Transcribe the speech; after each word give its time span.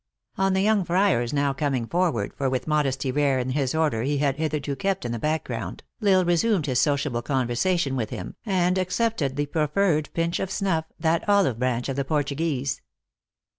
On 0.35 0.53
the 0.53 0.61
young 0.61 0.83
friar 0.83 1.21
s 1.21 1.31
now 1.31 1.53
coming 1.53 1.85
forward 1.85 2.33
(for 2.35 2.49
with 2.49 2.65
a 2.65 2.69
modesty 2.71 3.11
rare 3.11 3.37
in 3.37 3.51
his 3.51 3.75
order 3.75 4.01
he 4.01 4.17
had 4.17 4.37
hitherto 4.37 4.75
kept 4.75 5.05
in 5.05 5.11
the 5.11 5.19
back 5.19 5.43
ground), 5.43 5.83
L 6.01 6.21
Isle 6.21 6.25
resumed 6.25 6.65
his 6.65 6.79
sociable 6.81 7.21
conversation 7.21 7.95
with 7.95 8.09
him, 8.09 8.33
and 8.43 8.79
accepted 8.79 9.35
the 9.35 9.45
proffered 9.45 10.09
pinch 10.15 10.39
of 10.39 10.49
snuff, 10.49 10.85
that 10.99 11.29
olive 11.29 11.59
branch 11.59 11.87
of 11.87 11.97
the 11.97 12.03
Portuguese. 12.03 12.81